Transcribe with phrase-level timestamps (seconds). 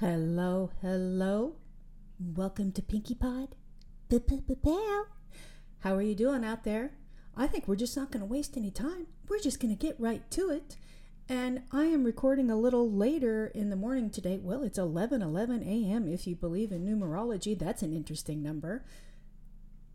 [0.00, 1.56] Hello, hello.
[2.18, 3.54] Welcome to Pinky Pod.
[4.08, 5.04] Pow.
[5.80, 6.92] How are you doing out there?
[7.36, 9.08] I think we're just not going to waste any time.
[9.28, 10.78] We're just going to get right to it.
[11.28, 14.38] And I am recording a little later in the morning today.
[14.42, 16.08] Well, it's 11 11 a.m.
[16.08, 17.58] if you believe in numerology.
[17.58, 18.86] That's an interesting number.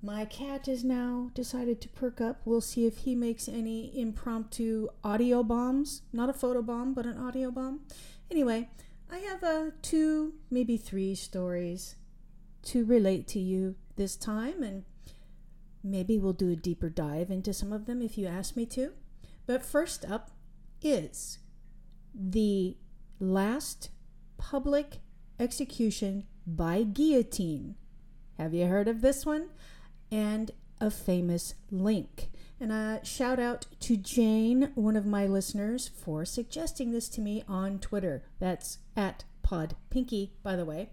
[0.03, 2.41] My cat has now decided to perk up.
[2.45, 6.03] We'll see if he makes any impromptu audio bombs.
[6.13, 7.79] Not a photo bomb, but an audio bomb.
[8.29, 8.69] Anyway,
[9.15, 11.95] I have uh, two, maybe three stories
[12.63, 14.83] to relate to you this time, and
[15.81, 18.91] maybe we'll do a deeper dive into some of them if you ask me to.
[19.47, 20.31] But first up
[20.81, 21.39] is
[22.13, 22.75] the
[23.17, 23.89] last
[24.37, 24.99] public
[25.39, 27.75] execution by guillotine.
[28.37, 29.47] Have you heard of this one?
[30.11, 32.27] And a famous link.
[32.59, 37.43] And a shout out to Jane, one of my listeners, for suggesting this to me
[37.47, 38.23] on Twitter.
[38.39, 40.91] That's at Pod Pinky, by the way.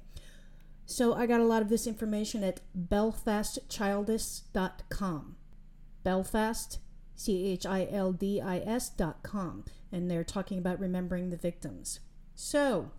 [0.86, 5.36] So I got a lot of this information at belfastchildis.com.
[6.02, 6.80] Belfast,
[7.14, 9.64] C H I L D I S.com.
[9.92, 12.00] And they're talking about remembering the victims.
[12.34, 12.90] So,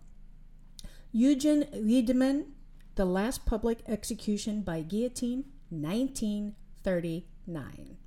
[1.12, 2.46] Eugen Weidmann,
[2.94, 7.98] the last public execution by guillotine, 1939.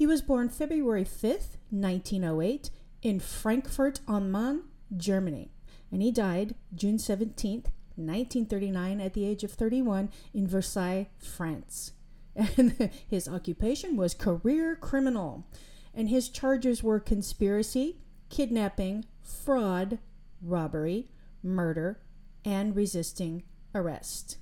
[0.00, 2.70] He was born February 5th, 1908,
[3.02, 4.62] in Frankfurt am Main,
[4.96, 5.50] Germany,
[5.92, 7.66] and he died June 17th,
[7.96, 11.92] 1939, at the age of 31 in Versailles, France.
[12.34, 15.46] And his occupation was career criminal,
[15.92, 17.98] and his charges were conspiracy,
[18.30, 19.98] kidnapping, fraud,
[20.40, 21.10] robbery,
[21.42, 22.00] murder,
[22.42, 23.42] and resisting
[23.74, 24.38] arrest.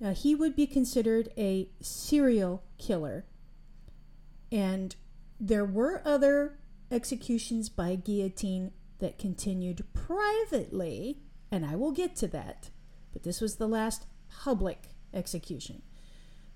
[0.00, 3.26] Now, he would be considered a serial killer
[4.50, 4.96] and
[5.40, 6.58] there were other
[6.90, 11.18] executions by guillotine that continued privately,
[11.50, 12.70] and I will get to that.
[13.12, 15.82] But this was the last public execution.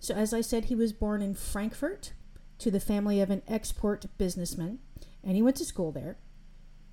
[0.00, 2.12] So, as I said, he was born in Frankfurt
[2.58, 4.80] to the family of an export businessman,
[5.22, 6.18] and he went to school there.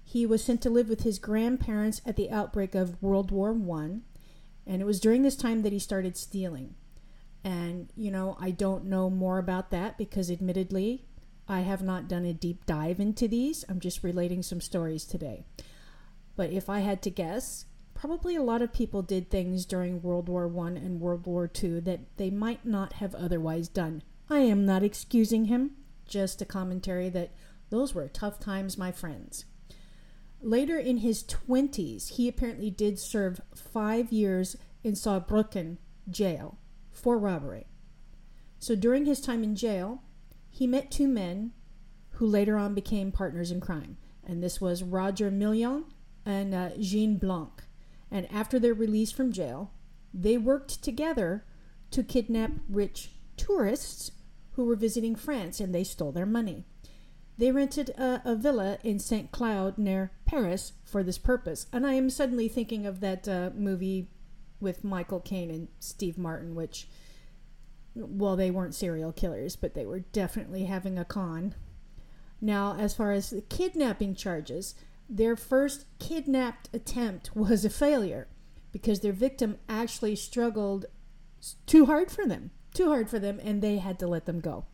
[0.04, 4.04] He was sent to live with his grandparents at the outbreak of World War One,
[4.66, 6.76] and it was during this time that he started stealing.
[7.44, 11.06] And, you know, I don't know more about that because, admittedly,
[11.48, 13.66] I have not done a deep dive into these.
[13.68, 15.46] I'm just relating some stories today.
[16.36, 20.30] But if I had to guess, probably a lot of people did things during World
[20.30, 24.04] War One and World War II that they might not have otherwise done.
[24.30, 25.72] I am not excusing him,
[26.08, 27.32] just a commentary that
[27.70, 29.46] those were tough times, my friends.
[30.42, 35.78] Later in his 20s, he apparently did serve five years in Saarbrücken
[36.10, 36.58] jail
[37.00, 37.68] for robbery.
[38.60, 40.04] So during his time in jail,
[40.50, 41.52] he met two men
[42.12, 45.86] who later on became partners in crime, and this was Roger Million
[46.26, 47.64] and uh, Jean Blanc.
[48.12, 49.72] And after their release from jail,
[50.14, 51.46] they worked together
[51.92, 54.12] to kidnap rich tourists
[54.52, 56.66] who were visiting France, and they stole their money.
[57.38, 59.32] They rented a, a villa in St.
[59.32, 61.68] Cloud near Paris for this purpose.
[61.72, 64.10] And I am suddenly thinking of that uh, movie
[64.60, 66.88] with Michael Caine and Steve Martin, which,
[67.96, 71.56] well, they weren't serial killers, but they were definitely having a con.
[72.42, 74.76] Now, as far as the kidnapping charges,
[75.10, 78.28] their first kidnapped attempt was a failure
[78.72, 80.86] because their victim actually struggled
[81.66, 84.66] too hard for them, too hard for them, and they had to let them go.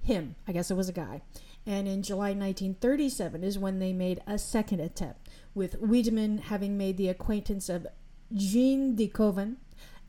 [0.00, 1.22] Him, I guess it was a guy.
[1.66, 6.96] And in July 1937 is when they made a second attempt, with Weidmann having made
[6.96, 7.86] the acquaintance of
[8.34, 9.56] Jean de Koven,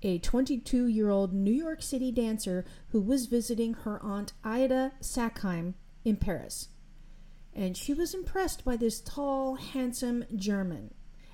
[0.02, 5.74] a 22 year old New York City dancer who was visiting her aunt Ida Sackheim
[6.04, 6.70] in Paris.
[7.54, 10.94] And she was impressed by this tall, handsome German.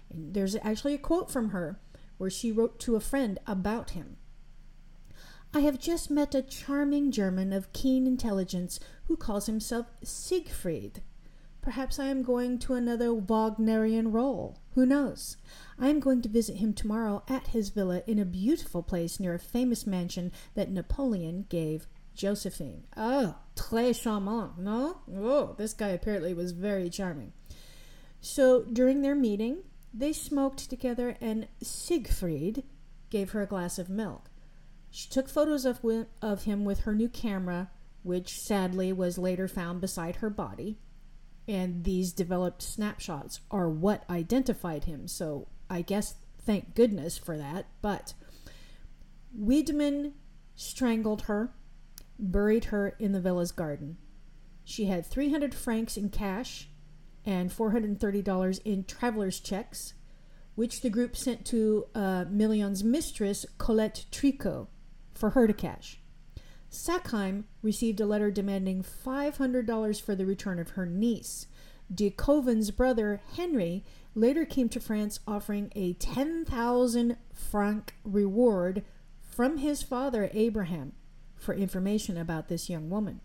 [0.09, 1.79] And there's actually a quote from her
[2.17, 4.17] where she wrote to a friend about him.
[5.53, 11.01] I have just met a charming German of keen intelligence who calls himself Siegfried.
[11.61, 14.59] Perhaps I am going to another Wagnerian role.
[14.75, 15.35] Who knows?
[15.77, 19.33] I am going to visit him tomorrow at his villa in a beautiful place near
[19.33, 22.85] a famous mansion that Napoleon gave Josephine.
[22.95, 25.01] Oh, très charmant, no?
[25.13, 27.33] Oh, this guy apparently was very charming.
[28.21, 29.63] So during their meeting,
[29.93, 32.63] they smoked together, and Siegfried
[33.09, 34.29] gave her a glass of milk.
[34.91, 35.81] She took photos of,
[36.21, 37.69] of him with her new camera,
[38.03, 40.77] which sadly was later found beside her body
[41.49, 45.07] and these developed snapshots are what identified him.
[45.07, 46.13] So I guess
[46.43, 47.65] thank goodness for that.
[47.81, 48.13] But
[49.35, 50.13] Weidmann
[50.55, 51.51] strangled her,
[52.19, 53.97] buried her in the villa's garden.
[54.63, 56.69] She had 300 francs in cash
[57.25, 59.95] and $430 in traveler's checks,
[60.53, 64.67] which the group sent to uh, Million's mistress, Colette Tricot,
[65.15, 65.98] for her to cash.
[66.71, 71.47] Sackheim received a letter demanding $500 for the return of her niece.
[71.93, 73.83] De Koven's brother, Henry,
[74.13, 78.83] later came to France offering a 10,000 franc reward
[79.19, 80.93] from his father, Abraham,
[81.35, 83.21] for information about this young woman.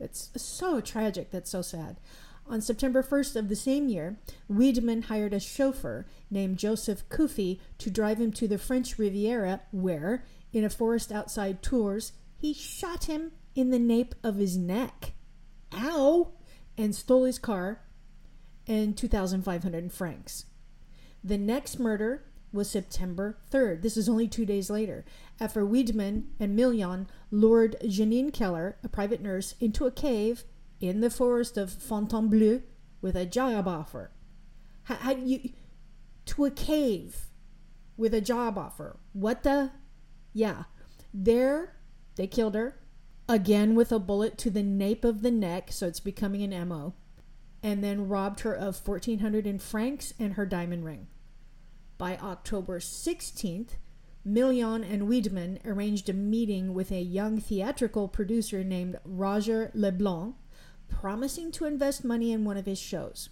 [0.00, 1.30] It's so tragic.
[1.30, 1.98] That's so sad.
[2.46, 4.18] On September 1st of the same year,
[4.50, 10.24] Weidmann hired a chauffeur named Joseph Cuffy to drive him to the French Riviera, where,
[10.52, 12.12] in a forest outside Tours,
[12.44, 15.14] he shot him in the nape of his neck.
[15.72, 16.32] Ow!
[16.76, 17.80] And stole his car
[18.66, 20.44] and 2,500 francs.
[21.22, 23.80] The next murder was September 3rd.
[23.80, 25.06] This is only two days later,
[25.40, 30.44] after Weidmann and Million lured Janine Keller, a private nurse, into a cave
[30.80, 32.60] in the forest of Fontainebleau
[33.00, 34.10] with a job offer.
[34.82, 35.48] How, how you
[36.26, 37.28] to a cave
[37.96, 38.98] with a job offer?
[39.14, 39.70] What the?
[40.34, 40.64] Yeah,
[41.14, 41.73] there
[42.16, 42.78] they killed her
[43.28, 46.94] again with a bullet to the nape of the neck, so it's becoming an mo,
[47.62, 51.06] and then robbed her of fourteen hundred in francs and her diamond ring.
[51.96, 53.76] By October 16th,
[54.24, 60.34] Million and Weidmann arranged a meeting with a young theatrical producer named Roger Leblanc,
[60.88, 63.28] promising to invest money in one of his shows.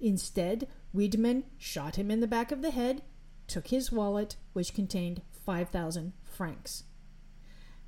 [0.00, 3.02] Instead, Weidmann shot him in the back of the head,
[3.46, 6.84] took his wallet, which contained 5,000 francs.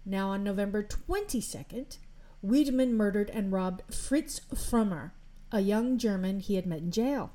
[0.08, 1.98] Now, on November 22nd,
[2.42, 5.10] Weidmann murdered and robbed Fritz Frommer,
[5.52, 7.30] a young German he had met in jail.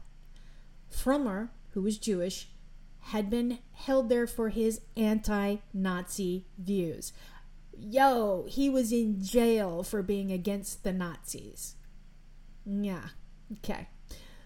[0.92, 2.50] Frommer, who was Jewish,
[3.00, 7.14] had been held there for his anti Nazi views.
[7.78, 11.76] Yo, he was in jail for being against the Nazis.
[12.66, 13.10] Yeah,
[13.60, 13.88] okay.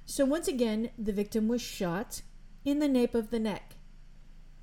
[0.06, 2.24] So once again, the victim was shot
[2.66, 3.77] in the nape of the neck.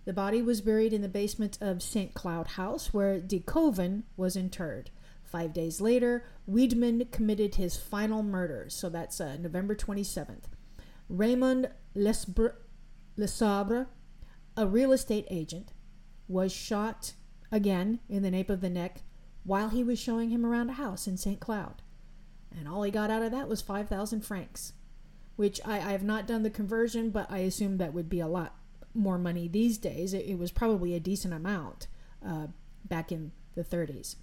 [0.05, 2.13] The body was buried in the basement of St.
[2.13, 4.91] Cloud House, where De Koven was interred.
[5.23, 10.45] Five days later, Weidmann committed his final murder, so that's uh, November 27th.
[11.09, 13.87] Raymond Lesabre,
[14.57, 15.73] a real estate agent,
[16.29, 17.15] was shot
[17.51, 19.03] again in the nape of the neck
[19.45, 21.41] while he was showing him around a house in St.
[21.41, 21.83] Cloud.
[22.57, 24.75] And all he got out of that was 5,000 francs,
[25.37, 28.29] which I, I, have not done the conversion, but I assume that would be a
[28.29, 28.57] lot
[28.95, 30.15] more money these days.
[30.15, 31.87] It, it was probably a decent amount
[32.27, 32.49] uh,
[32.85, 34.17] back in the 30s.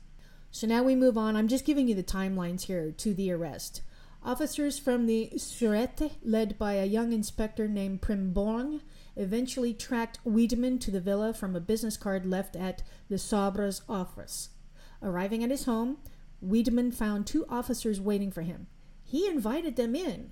[0.51, 1.35] So now we move on.
[1.35, 3.81] I'm just giving you the timelines here to the arrest.
[4.23, 8.81] Officers from the Sûreté, led by a young inspector named Primborn,
[9.15, 14.49] eventually tracked Weidmann to the villa from a business card left at Lesabre's office.
[15.01, 15.97] Arriving at his home,
[16.45, 18.67] Weidmann found two officers waiting for him.
[19.03, 20.31] He invited them in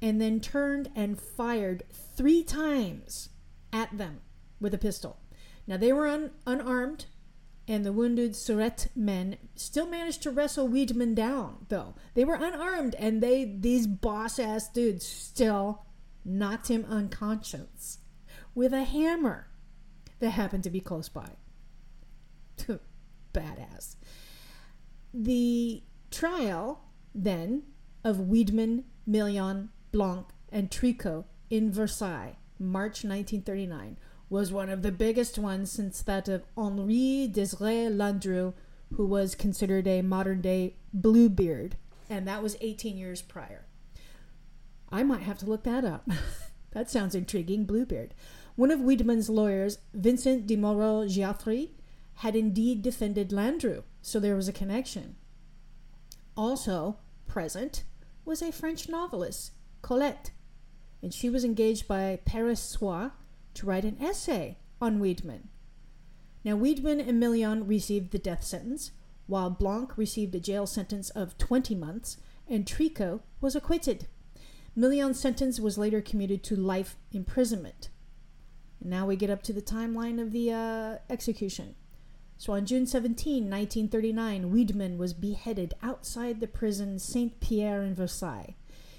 [0.00, 1.82] and then turned and fired
[2.16, 3.28] three times
[3.72, 4.20] at them
[4.60, 5.18] with a pistol.
[5.66, 7.06] Now they were un- unarmed,
[7.68, 11.94] and the wounded Surete men still managed to wrestle Weidmann down, though.
[12.14, 15.84] They were unarmed, and they these boss ass dudes still
[16.24, 17.98] knocked him unconscious
[18.54, 19.48] with a hammer
[20.18, 21.30] that happened to be close by.
[23.32, 23.96] Badass.
[25.12, 26.80] The trial,
[27.14, 27.64] then,
[28.02, 33.98] of Weidmann, Million, Blanc, and Tricot in Versailles, March 1939,
[34.28, 38.54] was one of the biggest ones since that of Henri Desire Landru,
[38.94, 41.76] who was considered a modern day Bluebeard,
[42.08, 43.66] and that was 18 years prior.
[44.90, 46.08] I might have to look that up.
[46.72, 48.14] that sounds intriguing, Bluebeard.
[48.54, 51.70] One of Weidmann's lawyers, Vincent de Moro-Giafferi,
[52.14, 55.16] had indeed defended Landru, so there was a connection.
[56.36, 57.84] Also present
[58.24, 60.30] was a French novelist, Colette,
[61.06, 63.12] and she was engaged by Paris Soir
[63.54, 65.42] to write an essay on Weidmann.
[66.42, 68.90] Now, Weidmann and Million received the death sentence,
[69.28, 72.16] while Blanc received a jail sentence of 20 months,
[72.48, 74.08] and Tricot was acquitted.
[74.74, 77.88] Million's sentence was later commuted to life imprisonment.
[78.80, 81.76] And now we get up to the timeline of the uh, execution.
[82.36, 88.56] So on June 17, 1939, Weidmann was beheaded outside the prison Saint Pierre in Versailles.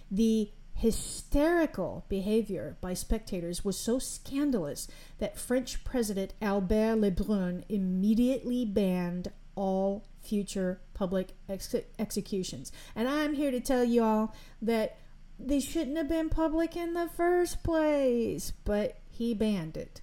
[0.10, 9.32] The hysterical behavior by spectators was so scandalous that French President Albert Lebrun immediately banned
[9.56, 12.72] all future public ex- executions.
[12.96, 15.00] And I'm here to tell you all that
[15.40, 20.02] they shouldn't have been public in the first place, but he banned it.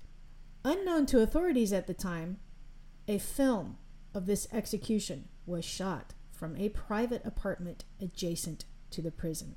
[0.65, 2.39] Unknown to authorities at the time,
[3.07, 3.79] a film
[4.13, 9.55] of this execution was shot from a private apartment adjacent to the prison.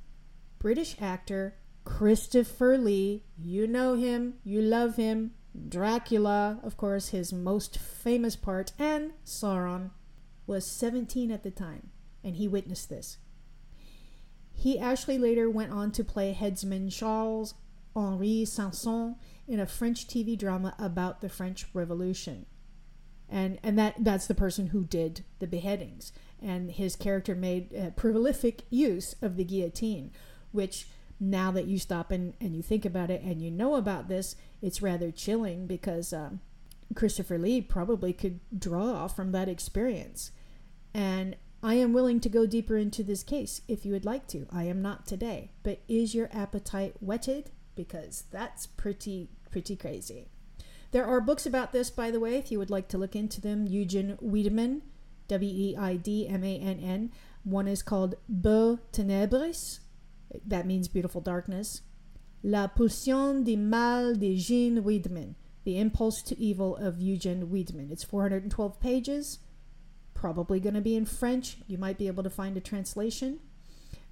[0.59, 5.31] British actor Christopher Lee, you know him, you love him.
[5.69, 9.91] Dracula, of course, his most famous part, and Sauron,
[10.45, 11.89] was 17 at the time,
[12.23, 13.17] and he witnessed this.
[14.53, 17.53] He actually later went on to play headsman Charles
[17.95, 19.15] Henri Sanson
[19.47, 22.45] in a French TV drama about the French Revolution.
[23.29, 26.13] And and that that's the person who did the beheadings.
[26.41, 30.11] And his character made a prolific use of the guillotine,
[30.51, 30.87] which
[31.19, 34.35] now that you stop and, and you think about it and you know about this,
[34.61, 36.39] it's rather chilling because um,
[36.95, 40.31] Christopher Lee probably could draw from that experience.
[40.93, 44.47] And I am willing to go deeper into this case if you would like to.
[44.51, 45.51] I am not today.
[45.63, 47.51] But is your appetite whetted?
[47.75, 50.27] Because that's pretty, pretty crazy.
[50.91, 53.41] There are books about this, by the way, if you would like to look into
[53.41, 53.67] them.
[53.67, 54.81] Eugene Weidmann,
[55.27, 57.11] W E I D M A N N.
[57.43, 59.79] One is called Beaux Ténèbres,
[60.45, 61.81] that means beautiful darkness.
[62.43, 67.91] La pulsion du mal d'Eugene Weidmann, The Impulse to Evil of Eugene Weidmann.
[67.91, 69.39] It's 412 pages,
[70.13, 71.57] probably going to be in French.
[71.67, 73.39] You might be able to find a translation.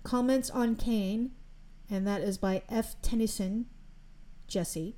[0.04, 1.32] Comments on Cain,
[1.90, 2.96] and that is by F.
[3.02, 3.68] Tennyson,
[4.48, 4.98] Jesse.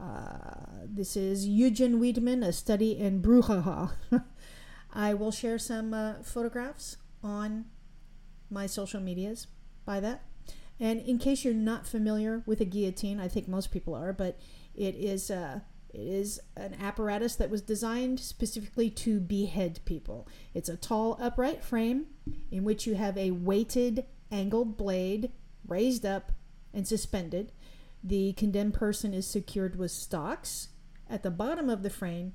[0.00, 3.92] Uh, this is Eugene Weidmann, A Study in Brouhaha.
[4.92, 7.66] I will share some uh, photographs on
[8.48, 9.48] my social medias
[9.88, 10.22] by that.
[10.78, 14.38] And in case you're not familiar with a guillotine, I think most people are, but
[14.74, 20.28] it is uh, it is an apparatus that was designed specifically to behead people.
[20.52, 22.06] It's a tall upright frame
[22.50, 25.32] in which you have a weighted angled blade
[25.66, 26.32] raised up
[26.74, 27.50] and suspended.
[28.04, 30.68] The condemned person is secured with stocks
[31.08, 32.34] at the bottom of the frame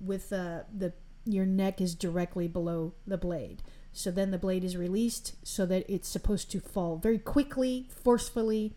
[0.00, 0.92] with uh, the
[1.24, 3.62] your neck is directly below the blade.
[3.96, 8.74] So then the blade is released so that it's supposed to fall very quickly, forcefully,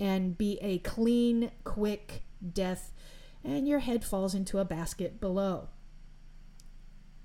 [0.00, 2.92] and be a clean, quick death,
[3.44, 5.68] and your head falls into a basket below.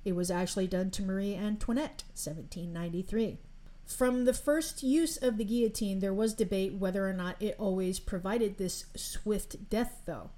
[0.06, 3.40] It was actually done to Marie Antoinette, 1793.
[3.88, 8.00] From the first use of the guillotine, there was debate whether or not it always
[8.00, 10.30] provided this swift death, though.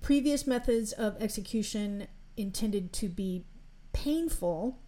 [0.00, 3.44] Previous methods of execution intended to be
[3.92, 4.81] painful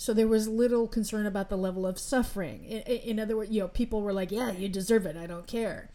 [0.00, 2.64] so there was little concern about the level of suffering.
[2.64, 5.16] In, in, other words, you know, people were like, "Yeah, you deserve it.
[5.16, 5.90] I don't care."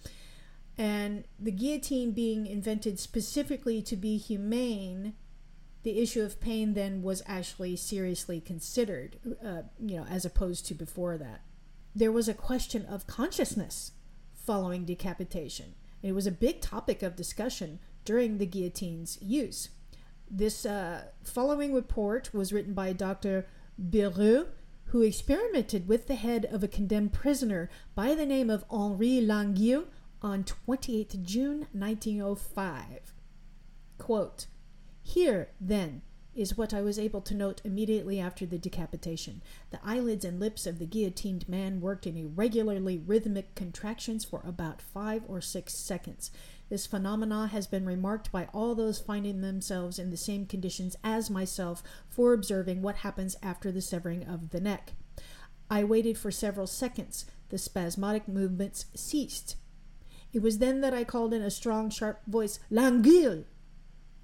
[0.77, 5.13] And the guillotine being invented specifically to be humane,
[5.83, 10.73] the issue of pain then was actually seriously considered, uh, you know, as opposed to
[10.73, 11.39] before that.
[11.95, 13.93] There was a question of consciousness
[14.33, 15.75] following decapitation.
[16.01, 19.69] It was a big topic of discussion during the guillotine's use.
[20.29, 23.47] This uh, following report was written by Dr.
[23.79, 24.47] Beaurieux,
[24.85, 29.85] who experimented with the head of a condemned prisoner by the name of Henri Languille
[30.21, 33.13] on 28 June 1905.
[33.97, 34.45] Quote,
[35.01, 36.01] Here, then,
[36.35, 39.41] is what I was able to note immediately after the decapitation.
[39.71, 44.81] The eyelids and lips of the guillotined man worked in irregularly rhythmic contractions for about
[44.81, 46.31] five or six seconds.
[46.73, 51.29] This phenomena has been remarked by all those finding themselves in the same conditions as
[51.29, 54.93] myself for observing what happens after the severing of the neck.
[55.69, 57.25] I waited for several seconds.
[57.49, 59.55] The spasmodic movements ceased.
[60.31, 63.43] It was then that I called in a strong, sharp voice, Languille!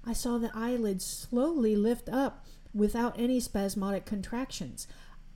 [0.04, 4.88] I saw the eyelids slowly lift up without any spasmodic contractions.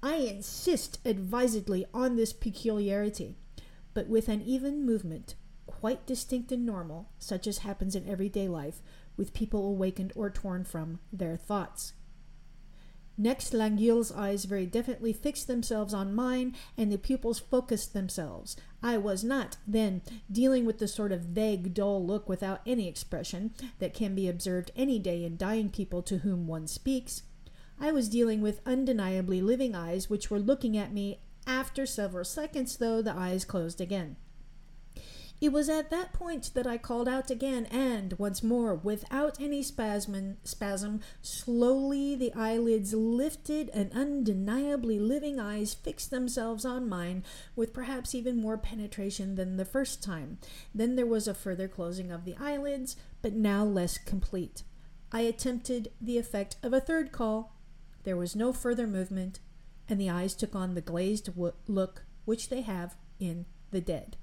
[0.02, 3.36] I insist advisedly on this peculiarity,
[3.92, 5.36] but with an even movement,
[5.84, 8.80] quite distinct and normal, such as happens in everyday life
[9.18, 11.92] with people awakened or torn from their thoughts.
[13.18, 18.56] Next, Languille's eyes very definitely fixed themselves on mine, and the pupils focused themselves.
[18.82, 20.00] I was not, then,
[20.32, 24.70] dealing with the sort of vague, dull look without any expression that can be observed
[24.74, 27.24] any day in dying people to whom one speaks.
[27.78, 31.20] I was dealing with undeniably living eyes which were looking at me.
[31.46, 34.16] After several seconds, though, the eyes closed again.
[35.40, 39.62] It was at that point that I called out again, and once more, without any
[39.62, 47.24] spasm, spasm, slowly the eyelids lifted, and undeniably living eyes fixed themselves on mine,
[47.56, 50.38] with perhaps even more penetration than the first time.
[50.74, 54.62] Then there was a further closing of the eyelids, but now less complete.
[55.12, 57.56] I attempted the effect of a third call.
[58.04, 59.40] There was no further movement,
[59.88, 61.28] and the eyes took on the glazed
[61.66, 64.16] look which they have in the dead.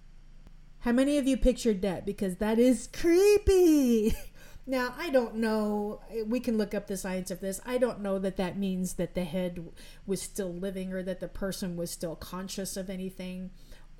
[0.82, 2.06] How many of you pictured that?
[2.06, 4.16] Because that is creepy.
[4.68, 6.02] Now, I don't know.
[6.28, 7.60] We can look up the science of this.
[7.66, 9.72] I don't know that that means that the head
[10.06, 13.50] was still living or that the person was still conscious of anything,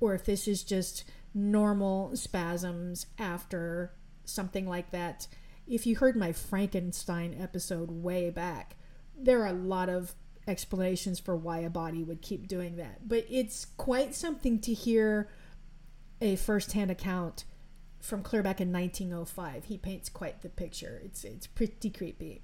[0.00, 3.92] or if this is just normal spasms after
[4.24, 5.26] something like that.
[5.66, 8.76] If you heard my Frankenstein episode way back,
[9.18, 10.14] there are a lot of
[10.46, 13.08] explanations for why a body would keep doing that.
[13.08, 15.28] But it's quite something to hear
[16.22, 17.44] a first-hand account
[18.00, 19.64] from clear back in 1905.
[19.66, 21.00] He paints quite the picture.
[21.04, 22.42] It's it's pretty creepy.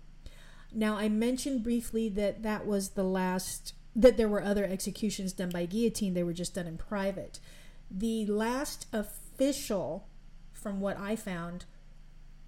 [0.73, 5.51] Now I mentioned briefly that that was the last that there were other executions done
[5.51, 6.15] by guillotine.
[6.15, 7.41] They were just done in private.
[7.91, 10.09] The last official,
[10.53, 11.65] from what I found,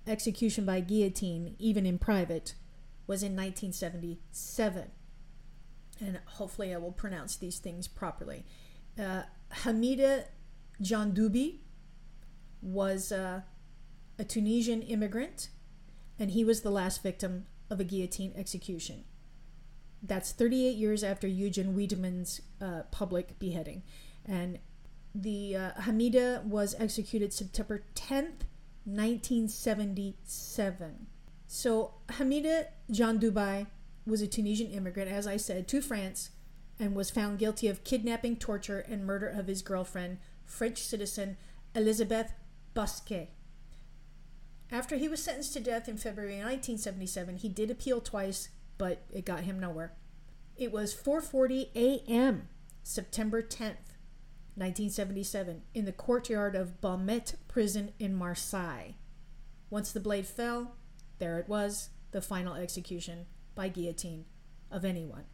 [0.07, 2.55] execution by guillotine, even in private,
[3.07, 4.91] was in 1977
[6.01, 8.45] and hopefully I will pronounce these things properly.
[8.99, 9.23] Uh,
[9.63, 10.25] Hamida
[10.83, 11.59] Djandoubi
[12.63, 13.43] was uh,
[14.19, 15.51] a Tunisian immigrant,
[16.19, 19.05] and he was the last victim of a guillotine execution.
[20.03, 23.83] That's 38 years after Eugen Weidmann's uh, public beheading.
[24.25, 24.59] And
[25.15, 28.45] the uh, Hamida was executed September 10th,
[28.85, 31.07] 1977.
[31.47, 33.67] So Hamida Djandoubi
[34.07, 36.31] was a Tunisian immigrant, as I said, to France
[36.79, 40.17] and was found guilty of kidnapping, torture, and murder of his girlfriend,
[40.51, 41.37] French citizen
[41.75, 42.33] Elizabeth
[42.75, 43.29] Bousquet.
[44.71, 49.25] After he was sentenced to death in February 1977, he did appeal twice, but it
[49.25, 49.95] got him nowhere.
[50.57, 52.49] It was 4:40 a.m.
[52.83, 53.97] September 10th,
[54.57, 58.93] 1977, in the courtyard of Baumettes prison in Marseille.
[59.71, 60.77] Once the blade fell,
[61.19, 64.25] there it was, the final execution by guillotine
[64.71, 65.25] of anyone.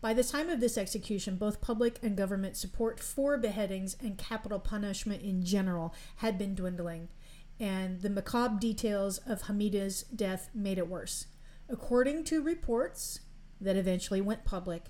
[0.00, 4.58] By the time of this execution, both public and government support for beheadings and capital
[4.58, 7.08] punishment in general had been dwindling,
[7.58, 11.26] and the macabre details of Hamida's death made it worse.
[11.68, 13.20] According to reports
[13.60, 14.84] that eventually went public,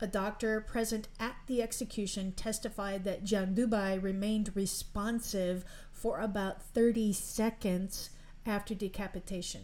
[0.00, 8.10] a doctor present at the execution testified that Djandoubi remained responsive for about 30 seconds
[8.44, 9.62] after decapitation.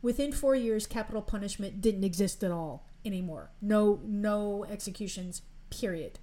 [0.00, 3.50] Within four years, capital punishment didn't exist at all anymore.
[3.60, 5.42] No, no executions.
[5.70, 6.18] Period.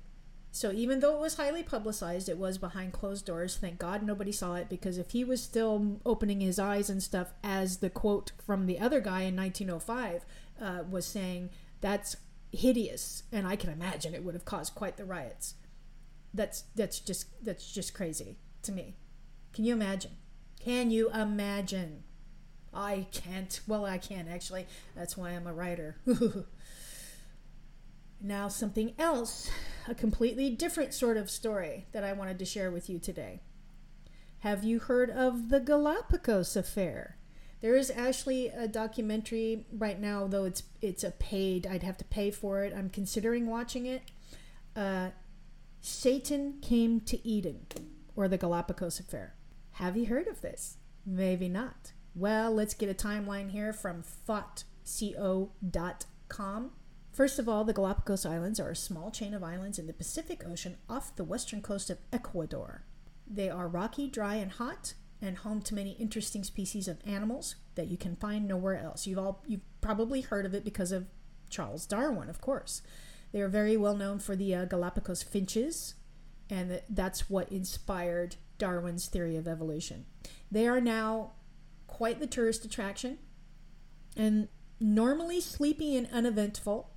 [0.51, 3.57] So even though it was highly publicized, it was behind closed doors.
[3.57, 7.33] Thank God nobody saw it because if he was still opening his eyes and stuff,
[7.43, 10.25] as the quote from the other guy in 1905
[10.61, 11.49] uh, was saying,
[11.81, 12.15] that's
[12.53, 15.55] hideous, and I can imagine it would have caused quite the riots.
[16.33, 18.95] That's that's just that's just crazy to me.
[19.53, 20.11] Can you imagine?
[20.59, 22.03] Can you imagine?
[22.73, 23.59] I can't.
[23.67, 24.67] Well, I can actually.
[24.95, 25.97] That's why I'm a writer.
[28.21, 29.49] now, something else,
[29.87, 33.41] a completely different sort of story that I wanted to share with you today.
[34.39, 37.17] Have you heard of the Galapagos affair?
[37.61, 41.65] There is actually a documentary right now, though it's it's a paid.
[41.65, 42.73] I'd have to pay for it.
[42.75, 44.01] I'm considering watching it.
[44.75, 45.11] Uh,
[45.79, 47.65] Satan came to Eden,
[48.15, 49.35] or the Galapagos affair.
[49.73, 50.77] Have you heard of this?
[51.05, 51.93] Maybe not.
[52.15, 56.71] Well, let's get a timeline here from thoughtco.com.
[57.11, 60.43] First of all, the Galapagos Islands are a small chain of islands in the Pacific
[60.47, 62.83] Ocean off the western coast of Ecuador.
[63.27, 67.87] They are rocky, dry, and hot, and home to many interesting species of animals that
[67.87, 69.07] you can find nowhere else.
[69.07, 71.07] You've all you've probably heard of it because of
[71.49, 72.81] Charles Darwin, of course.
[73.31, 75.95] They are very well known for the uh, Galapagos finches,
[76.49, 80.05] and that's what inspired Darwin's theory of evolution.
[80.51, 81.31] They are now
[81.93, 83.19] quite the tourist attraction
[84.17, 84.47] and
[84.79, 86.89] normally sleepy and uneventful.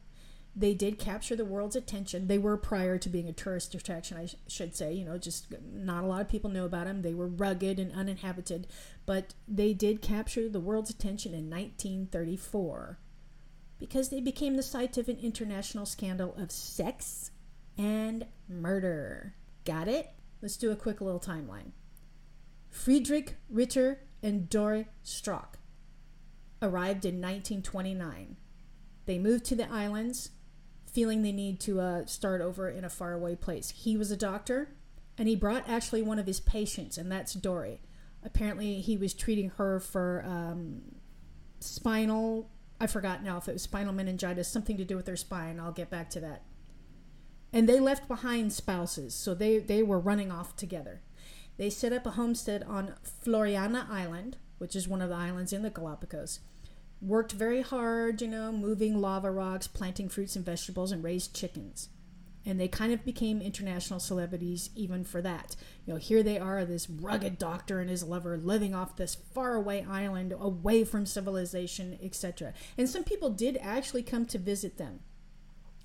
[0.58, 2.28] They did capture the world's attention.
[2.28, 4.94] They were prior to being a tourist attraction, I sh- should say.
[4.94, 7.02] You know, just not a lot of people know about them.
[7.02, 8.66] They were rugged and uninhabited,
[9.04, 12.98] but they did capture the world's attention in 1934
[13.78, 17.32] because they became the site of an international scandal of sex
[17.76, 19.34] and murder.
[19.66, 20.10] Got it?
[20.40, 21.72] Let's do a quick little timeline.
[22.70, 25.56] Friedrich Ritter and Dore Strauch
[26.60, 28.36] arrived in 1929.
[29.06, 30.30] They moved to the islands,
[30.84, 33.70] feeling they need to uh, start over in a faraway place.
[33.70, 34.70] He was a doctor,
[35.16, 37.80] and he brought actually one of his patients, and that's Dory.
[38.24, 40.82] Apparently, he was treating her for um,
[41.60, 42.50] spinal.
[42.80, 45.60] I forgot now if it was spinal meningitis, something to do with their spine.
[45.60, 46.42] I'll get back to that.
[47.52, 51.02] And they left behind spouses, so they, they were running off together.
[51.56, 55.62] They set up a homestead on Floreana Island, which is one of the islands in
[55.62, 56.40] the Galapagos.
[57.00, 61.88] Worked very hard, you know, moving lava rocks, planting fruits and vegetables, and raised chickens.
[62.44, 65.56] And they kind of became international celebrities even for that.
[65.84, 69.84] You know, here they are, this rugged doctor and his lover living off this faraway
[69.84, 72.52] island, away from civilization, etc.
[72.78, 75.00] And some people did actually come to visit them.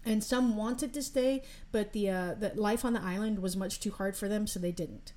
[0.05, 3.79] And some wanted to stay, but the, uh, the life on the island was much
[3.79, 5.13] too hard for them, so they didn't.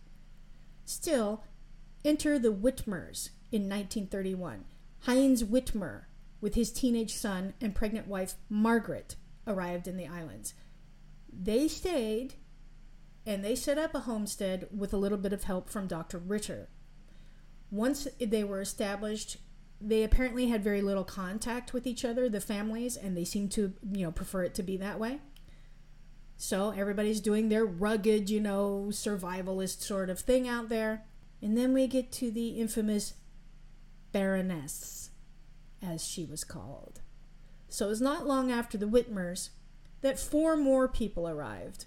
[0.85, 1.43] Still,
[2.05, 4.65] enter the Wittmers in 1931.
[5.01, 6.03] Heinz Wittmer,
[6.41, 9.17] with his teenage son and pregnant wife Margaret,
[9.47, 10.55] arrived in the islands.
[11.33, 12.35] They stayed
[13.27, 16.19] and they set up a homestead with a little bit of help from Dr.
[16.19, 16.69] Ritter.
[17.71, 19.39] Once they were established,
[19.81, 23.73] they apparently had very little contact with each other, the families, and they seemed to,
[23.93, 25.21] you know, prefer it to be that way.
[26.37, 31.05] So everybody's doing their rugged, you know, survivalist sort of thing out there.
[31.41, 33.15] And then we get to the infamous
[34.13, 35.11] Baroness,
[35.83, 37.01] as she was called.
[37.69, 39.51] So it was not long after the Wittmers
[40.01, 41.87] that four more people arrived,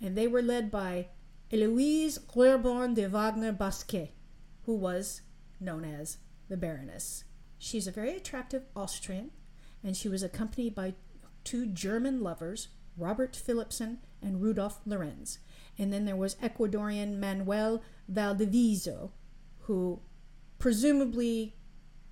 [0.00, 1.08] and they were led by
[1.50, 4.12] Eloise Claiborne de Wagner Bosquet,
[4.66, 5.22] who was
[5.58, 7.24] known as the Baroness.
[7.58, 9.32] She's a very attractive Austrian,
[9.82, 10.94] and she was accompanied by
[11.42, 15.38] two German lovers, Robert Philipson and Rudolf Lorenz.
[15.78, 19.10] And then there was Ecuadorian Manuel Valdivieso,
[19.60, 20.00] who
[20.58, 21.56] presumably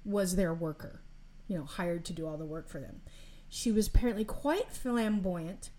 [0.05, 1.03] was their worker,
[1.47, 3.03] you know, hired to do all the work for them.
[3.49, 5.71] She was apparently quite flamboyant.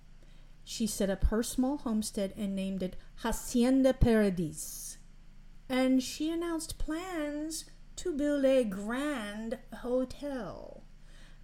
[0.64, 4.98] She set up her small homestead and named it Hacienda Paradis.
[5.68, 7.66] And she announced plans
[7.98, 10.79] to build a grand hotel.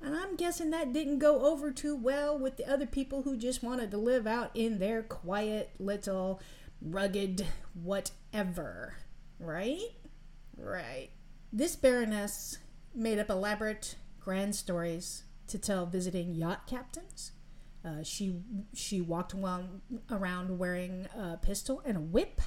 [0.01, 3.63] And I'm guessing that didn't go over too well with the other people who just
[3.63, 6.41] wanted to live out in their quiet little
[6.81, 8.95] rugged whatever.
[9.39, 9.81] Right?
[10.57, 11.09] Right.
[11.51, 12.57] This Baroness
[12.93, 17.31] made up elaborate grand stories to tell visiting yacht captains.
[17.83, 18.41] Uh, she
[18.73, 22.41] she walked around, wearing a pistol and a whip.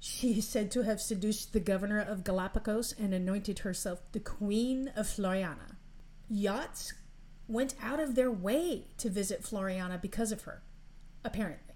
[0.00, 4.88] She is said to have seduced the governor of Galapagos and anointed herself the queen
[4.96, 5.76] of Floreana.
[6.30, 6.94] Yachts
[7.48, 10.62] went out of their way to visit Floreana because of her,
[11.24, 11.74] apparently.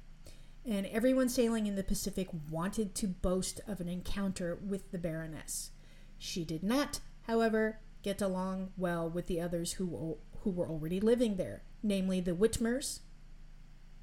[0.64, 5.73] And everyone sailing in the Pacific wanted to boast of an encounter with the Baroness.
[6.17, 11.37] She did not, however, get along well with the others who who were already living
[11.37, 13.01] there, namely the Wittmers,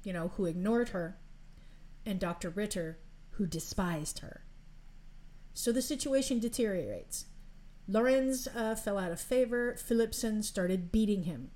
[0.04, 1.18] you know, who ignored her,
[2.04, 2.50] and Dr.
[2.50, 2.98] Ritter,
[3.30, 4.44] who despised her.
[5.54, 7.26] So the situation deteriorates.
[7.88, 9.74] Lorenz uh, fell out of favor.
[9.76, 11.50] Philipson started beating him.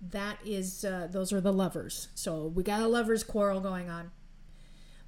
[0.00, 2.08] That is, uh, those are the lovers.
[2.14, 4.10] So we got a lovers' quarrel going on.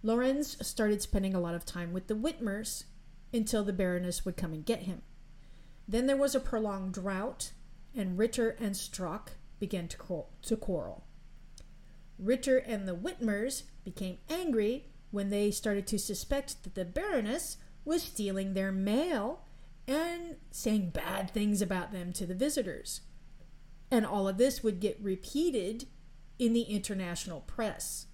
[0.02, 2.84] Lorenz started spending a lot of time with the Wittmers
[3.32, 5.02] until the Baroness would come and get him.
[5.88, 7.52] Then there was a prolonged drought,
[7.94, 11.04] and Ritter and Strauch began to, to quarrel.
[12.18, 18.02] Ritter and the Wittmers became angry when they started to suspect that the Baroness was
[18.02, 19.43] stealing their mail
[19.86, 23.02] and saying bad things about them to the visitors.
[23.90, 25.86] And all of this would get repeated
[26.38, 28.06] in the international press.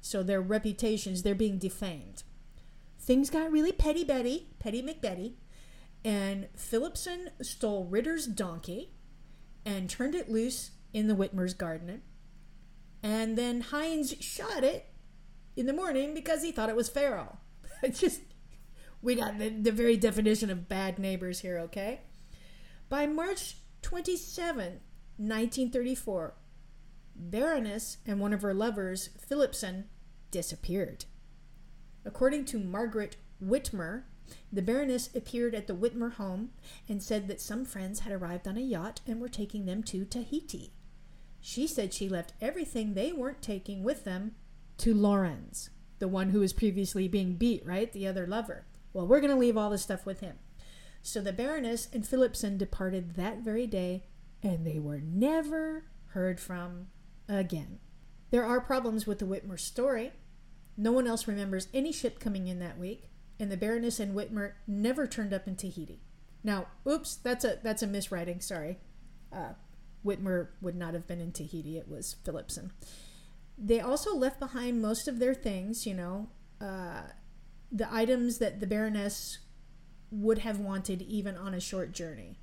[0.00, 2.22] So their reputations, they're being defamed.
[2.98, 5.34] Things got really petty Betty, petty McBetty,
[6.04, 8.92] and Philipson stole Ritter's donkey
[9.64, 12.02] and turned it loose in the Wittmer's garden.
[13.02, 14.86] And then Heinz shot it
[15.56, 17.38] in the morning because he thought it was feral.
[17.92, 18.20] just,
[19.02, 22.00] we got the, the very definition of bad neighbors here, okay?
[22.88, 24.80] By March 27,
[25.16, 26.34] 1934,
[27.14, 29.84] Baroness and one of her lovers, Philipson,
[30.30, 31.04] disappeared.
[32.04, 34.04] According to Margaret Wittmer,
[34.52, 36.50] the Baroness appeared at the Wittmer home
[36.88, 40.04] and said that some friends had arrived on a yacht and were taking them to
[40.04, 40.72] Tahiti.
[41.40, 44.34] She said she left everything they weren't taking with them
[44.78, 47.92] to Lorenz, the one who was previously being beat, right?
[47.92, 48.66] The other lover.
[48.98, 50.38] Well, we're going to leave all this stuff with him.
[51.02, 54.02] So the Baroness and Philipson departed that very day,
[54.42, 56.88] and they were never heard from
[57.28, 57.78] again.
[58.32, 60.12] There are problems with the Wittmer story.
[60.76, 63.08] No one else remembers any ship coming in that week
[63.38, 66.00] and the Baroness and Wittmer never turned up in Tahiti.
[66.42, 68.42] Now, oops, that's a that's a miswriting.
[68.42, 68.78] Sorry,
[69.32, 69.52] uh,
[70.04, 71.78] Wittmer would not have been in Tahiti.
[71.78, 72.72] It was Philipson.
[73.56, 75.86] They also left behind most of their things.
[75.86, 76.28] You know,
[76.60, 77.02] uh,
[77.70, 79.38] the items that the Baroness
[80.10, 82.38] would have wanted even on a short journey.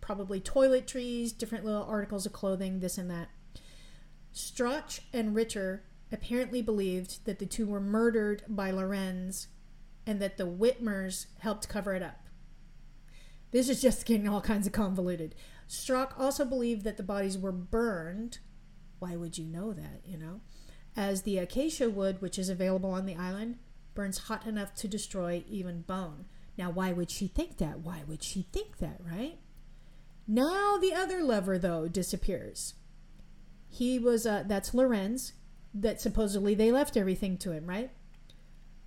[0.00, 3.28] Probably toiletries, different little articles of clothing, this and that.
[4.32, 9.48] Strauch and Ritter apparently believed that the two were murdered by Lorenz
[10.06, 12.26] and that the Wittmers helped cover it up.
[13.50, 15.34] This is just getting all kinds of convoluted.
[15.66, 18.38] Strauch also believed that the bodies were burned.
[18.98, 20.40] Why would you know that, you know?
[20.96, 23.58] As the acacia wood, which is available on the island,
[23.96, 26.26] burns hot enough to destroy even bone.
[26.56, 27.80] Now, why would she think that?
[27.80, 29.38] Why would she think that, right?
[30.28, 32.74] Now the other lover, though, disappears.
[33.68, 35.32] he was uh, that's Lorenz
[35.74, 37.90] that supposedly they left everything to him, right?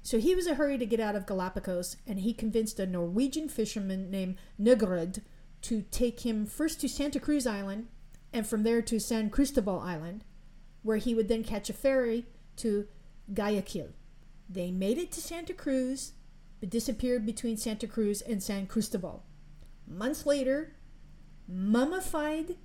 [0.02, 2.88] So he was in a hurry to get out of Galapagos, and he convinced a
[2.88, 5.22] Norwegian fisherman named Negrud
[5.64, 7.88] to take him first to Santa Cruz Island
[8.34, 10.24] and from there to San Cristobal Island,
[10.82, 12.88] where he would then catch a ferry to
[13.34, 13.90] Guayaquil.
[14.50, 16.14] They made it to Santa Cruz,
[16.60, 19.24] but disappeared between Santa Cruz and San Cristobal.
[19.88, 20.76] Months later,
[21.48, 22.56] mummified,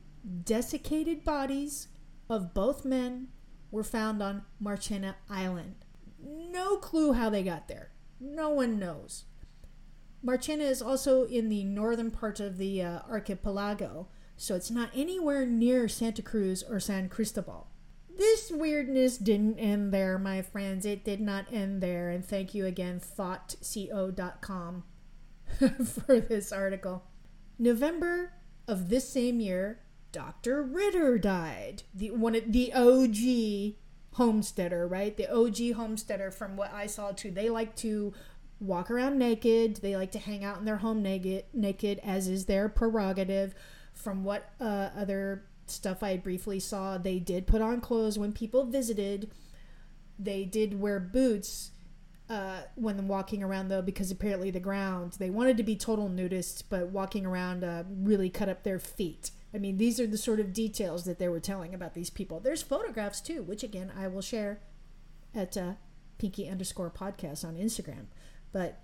[0.45, 1.89] desiccated bodies
[2.31, 3.29] of both men
[3.71, 5.85] were found on Marchena Island.
[6.23, 7.91] No clue how they got there.
[8.19, 9.25] No one knows.
[10.25, 15.45] Marchena is also in the northern part of the uh, archipelago, so it's not anywhere
[15.45, 17.69] near Santa Cruz or San Cristobal.
[18.17, 20.87] This weirdness didn't end there, my friends.
[20.87, 22.11] It did not end there.
[22.11, 24.85] And thank you again, thoughtco.com,
[25.85, 27.05] for this article.
[27.59, 28.33] November
[28.69, 29.81] of this same year,
[30.13, 30.63] Dr.
[30.63, 31.83] Ritter died.
[31.93, 33.75] The one the OG
[34.17, 35.17] homesteader, right?
[35.17, 37.31] The OG homesteader from what I saw too.
[37.31, 38.13] They like to
[38.61, 39.77] walk around naked.
[39.77, 43.55] They like to hang out in their home naked, naked as is their prerogative.
[43.93, 48.65] From what uh, other stuff I briefly saw, they did put on clothes when people
[48.65, 49.31] visited.
[50.19, 51.71] They did wear boots
[52.29, 56.63] uh, when walking around, though, because apparently the ground, they wanted to be total nudists,
[56.69, 59.31] but walking around uh, really cut up their feet.
[59.55, 62.41] I mean, these are the sort of details that they were telling about these people.
[62.41, 64.61] There's photographs too, which again I will share
[65.35, 65.75] at uh,
[66.19, 68.07] Pinky underscore podcast on Instagram.
[68.53, 68.81] But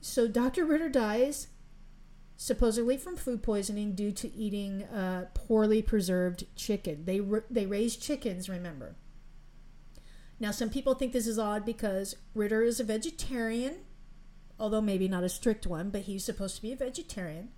[0.00, 0.64] so Dr.
[0.64, 1.48] Ritter dies
[2.36, 7.04] supposedly from food poisoning due to eating uh, poorly preserved chicken.
[7.04, 7.20] They
[7.50, 8.96] they raise chickens, remember.
[10.38, 13.76] Now, some people think this is odd because Ritter is a vegetarian,
[14.58, 17.48] although maybe not a strict one, but he's supposed to be a vegetarian.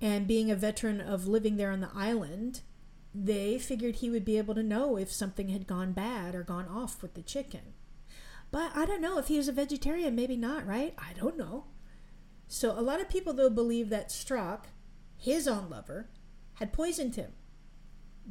[0.00, 2.62] And being a veteran of living there on the island,
[3.14, 6.66] they figured he would be able to know if something had gone bad or gone
[6.66, 7.74] off with the chicken.
[8.50, 10.94] But I don't know if he was a vegetarian, maybe not, right?
[10.98, 11.66] I don't know.
[12.52, 14.66] So a lot of people though believe that Strauch,
[15.16, 16.10] his own lover,
[16.56, 17.32] had poisoned him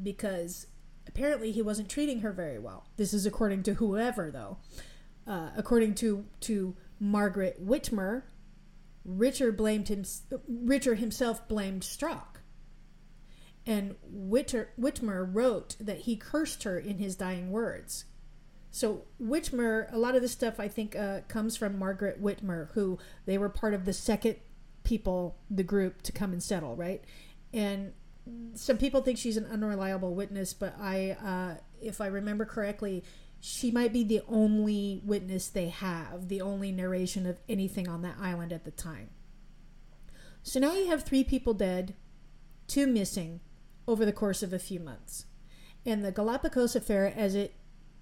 [0.01, 0.67] because
[1.07, 2.85] apparently he wasn't treating her very well.
[2.97, 4.59] This is according to whoever though.
[5.25, 8.21] Uh, according to to Margaret Wittmer,
[9.03, 10.05] Richard blamed him.
[10.47, 12.41] Richard himself blamed Strauch.
[13.65, 18.05] And Wittmer wrote that he cursed her in his dying words.
[18.71, 22.97] So Wittmer, a lot of this stuff I think uh, comes from Margaret Wittmer, who
[23.25, 24.37] they were part of the second
[24.83, 27.03] people, the group to come and settle, right?
[27.53, 27.93] And
[28.53, 33.03] some people think she's an unreliable witness, but I, uh, if I remember correctly,
[33.41, 38.15] she might be the only witness they have, the only narration of anything on that
[38.21, 39.09] island at the time.
[40.43, 41.95] So now you have three people dead,
[42.67, 43.41] two missing
[43.87, 45.25] over the course of a few months.
[45.85, 47.55] And the Galapagos affair, as it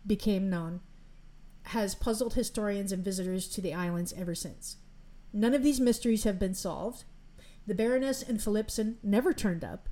[0.06, 0.82] became known,
[1.64, 4.78] has puzzled historians and visitors to the islands ever since.
[5.32, 7.04] None of these mysteries have been solved.
[7.68, 9.90] The Baroness and Philipson never turned up,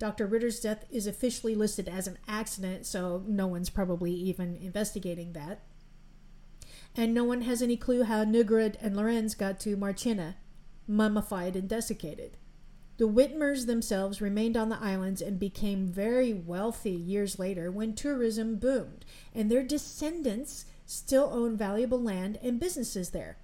[0.00, 0.26] Dr.
[0.26, 5.60] Ritter's death is officially listed as an accident, so no one's probably even investigating that.
[6.96, 10.36] And no one has any clue how Negrud and Lorenz got to Marchena,
[10.88, 12.38] mummified and desiccated.
[13.00, 18.56] The Wittmers themselves remained on the islands and became very wealthy years later when tourism
[18.56, 23.38] boomed, and their descendants still own valuable land and businesses there.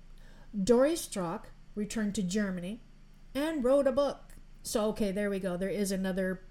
[0.63, 2.83] Doris Strauch returned to Germany
[3.35, 5.57] and wrote a book so, okay, there we go.
[5.57, 6.43] There is another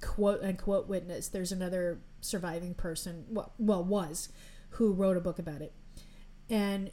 [0.00, 1.26] quote unquote witness.
[1.26, 4.28] There's another surviving person, well, well, was,
[4.70, 5.72] who wrote a book about it.
[6.48, 6.92] And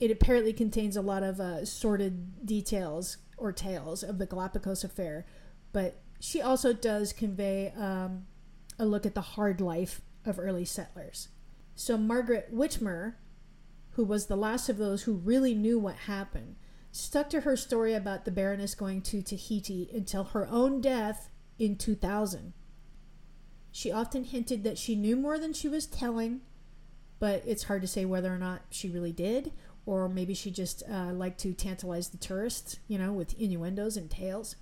[0.00, 5.26] it apparently contains a lot of uh, sordid details or tales of the Galapagos affair.
[5.72, 8.26] But she also does convey um,
[8.78, 11.28] a look at the hard life of early settlers.
[11.74, 13.14] So, Margaret Wittmer,
[13.92, 16.56] who was the last of those who really knew what happened,
[16.90, 21.76] stuck to her story about the Baroness going to Tahiti until her own death in
[21.76, 22.54] 2000.
[23.70, 26.40] She often hinted that she knew more than she was telling,
[27.18, 29.52] but it's hard to say whether or not she really did,
[29.86, 34.10] or maybe she just uh, liked to tantalize the tourists, you know, with innuendos and
[34.10, 34.56] tales.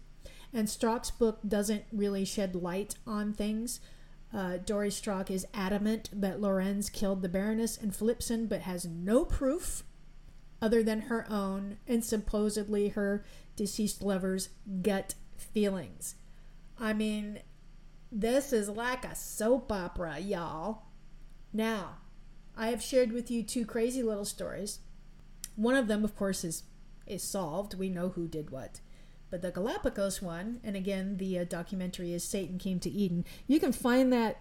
[0.53, 3.81] And Strauch's book doesn't really shed light on things.
[4.33, 9.25] Uh, Dory Strauch is adamant that Lorenz killed the Baroness and Philipson, but has no
[9.25, 9.83] proof
[10.61, 13.25] other than her own and supposedly her
[13.57, 14.51] deceased lover's
[14.83, 16.17] gut feelings.
[16.79, 17.41] I mean,
[18.11, 20.83] this is like a soap opera, y'all.
[21.53, 21.99] Now,
[22.57, 24.79] I have shared with you two crazy little stories.
[25.57, 26.65] One of them, of course, is
[27.07, 27.75] is solved.
[27.75, 28.81] We know who did what.
[29.31, 33.25] But the Galapagos one, and again, the uh, documentary is Satan Came to Eden.
[33.47, 34.39] You can find that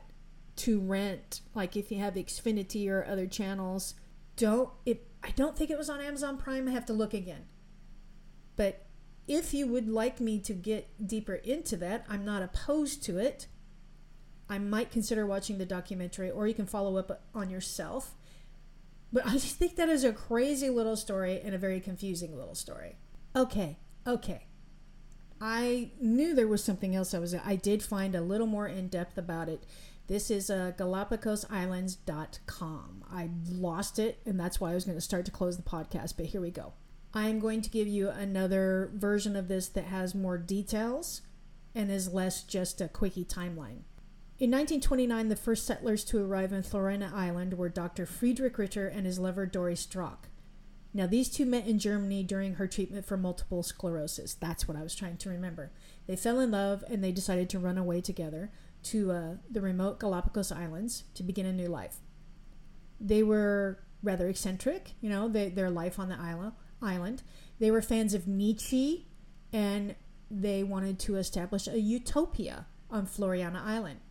[0.57, 3.95] to rent, like if you have Xfinity or other channels.
[4.35, 6.67] Don't it I don't think it was on Amazon Prime.
[6.67, 7.45] I have to look again.
[8.55, 8.85] But
[9.27, 13.47] if you would like me to get deeper into that, I'm not opposed to it.
[14.49, 18.15] I might consider watching the documentary, or you can follow up on yourself.
[19.13, 22.55] But I just think that is a crazy little story and a very confusing little
[22.55, 22.95] story.
[23.35, 24.47] Okay, okay.
[25.39, 27.35] I knew there was something else I was.
[27.35, 29.65] I did find a little more in depth about it.
[30.07, 33.05] This is uh, GalapagosIslands.com.
[33.11, 36.15] I lost it, and that's why I was going to start to close the podcast.
[36.17, 36.73] But here we go.
[37.13, 41.21] I am going to give you another version of this that has more details
[41.75, 43.81] and is less just a quickie timeline.
[44.43, 48.05] In 1929, the first settlers to arrive on Floreana Island were Dr.
[48.05, 50.27] Friedrich Ritter and his lover Doris Strauch.
[50.93, 54.33] Now, these two met in Germany during her treatment for multiple sclerosis.
[54.33, 55.71] That's what I was trying to remember.
[56.07, 58.51] They fell in love and they decided to run away together
[58.83, 61.99] to uh, the remote Galapagos Islands to begin a new life.
[62.99, 66.51] They were rather eccentric, you know, they, their life on the island,
[66.81, 67.23] island.
[67.59, 69.07] They were fans of Nietzsche
[69.53, 69.95] and
[70.29, 74.01] they wanted to establish a utopia on Floreana Island.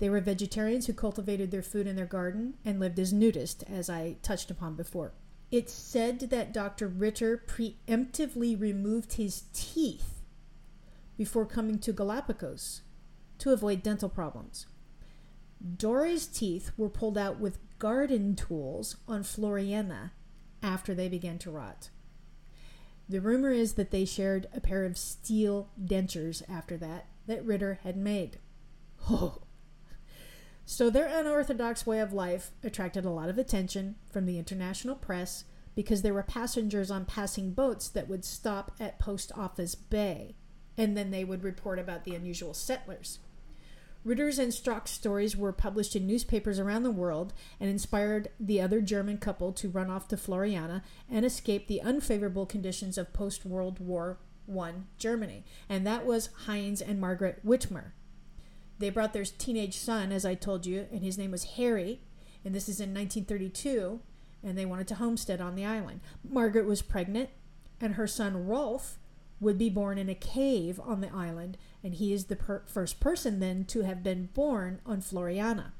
[0.00, 3.90] They were vegetarians who cultivated their food in their garden and lived as nudists, as
[3.90, 5.12] I touched upon before.
[5.50, 6.88] It's said that Dr.
[6.88, 10.22] Ritter preemptively removed his teeth
[11.18, 12.80] before coming to Galapagos
[13.38, 14.66] to avoid dental problems.
[15.76, 20.12] Dory's teeth were pulled out with garden tools on Floreana
[20.62, 21.90] after they began to rot.
[23.06, 27.80] The rumor is that they shared a pair of steel dentures after that that Ritter
[27.82, 28.38] had made.
[29.08, 29.38] Oh,
[30.70, 35.42] so their unorthodox way of life attracted a lot of attention from the international press
[35.74, 40.36] because there were passengers on passing boats that would stop at Post Office Bay,
[40.78, 43.18] and then they would report about the unusual settlers.
[44.04, 48.80] Ritter's and Strauch's stories were published in newspapers around the world and inspired the other
[48.80, 53.80] German couple to run off to Floreana and escape the unfavorable conditions of post World
[53.80, 55.42] War I Germany.
[55.68, 57.90] And that was Heinz and Margaret Wittmer.
[58.80, 62.00] They brought their teenage son, as I told you, and his name was Harry,
[62.42, 64.00] and this is in 1932,
[64.42, 66.00] and they wanted to homestead on the island.
[66.26, 67.28] Margaret was pregnant,
[67.78, 68.98] and her son Rolf
[69.38, 73.00] would be born in a cave on the island, and he is the per- first
[73.00, 75.72] person then to have been born on Floreana.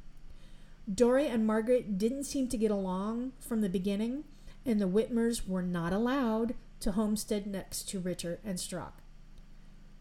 [0.92, 4.24] Dory and Margaret didn't seem to get along from the beginning,
[4.66, 9.00] and the Wittmers were not allowed to homestead next to Ritter and Strauch.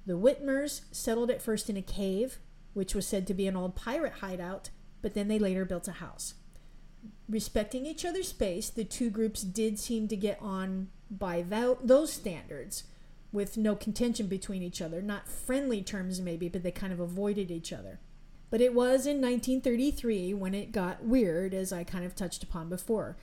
[0.05, 2.39] The Wittmers settled at first in a cave
[2.79, 4.69] which was said to be an old pirate hideout,
[5.01, 6.35] but then they later built a house.
[7.27, 12.85] Respecting each other's space, the two groups did seem to get on by those standards
[13.33, 15.01] with no contention between each other.
[15.01, 17.99] Not friendly terms, maybe, but they kind of avoided each other.
[18.49, 22.69] But it was in 1933 when it got weird, as I kind of touched upon
[22.69, 23.17] before.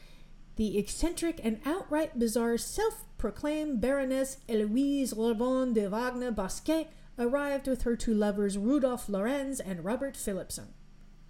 [0.57, 6.88] The eccentric and outright bizarre self proclaimed Baroness Eloise Ravon de Wagner Bosquet
[7.19, 10.75] arrived with her two lovers, Rudolf Lorenz and Robert Philipson.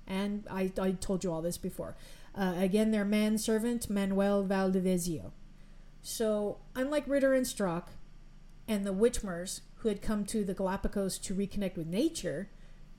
[0.07, 1.97] And I, I told you all this before.
[2.35, 5.33] Uh, again, their manservant, Manuel Valdivieso.
[6.03, 7.89] So, unlike Ritter and Strauch
[8.69, 12.51] and the Wittmers, who had come to the Galapagos to reconnect with nature,